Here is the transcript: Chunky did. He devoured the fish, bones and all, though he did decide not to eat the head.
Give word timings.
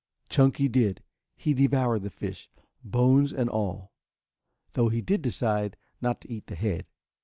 Chunky 0.29 0.67
did. 0.67 1.03
He 1.35 1.53
devoured 1.53 2.01
the 2.01 2.09
fish, 2.09 2.49
bones 2.83 3.31
and 3.31 3.47
all, 3.47 3.91
though 4.73 4.89
he 4.89 4.99
did 5.03 5.21
decide 5.21 5.77
not 6.01 6.21
to 6.21 6.31
eat 6.33 6.47
the 6.47 6.55
head. 6.55 6.87